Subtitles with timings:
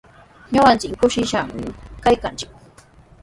[0.53, 1.63] Ñuqanchik kushishqami
[2.03, 2.51] kaykanchik.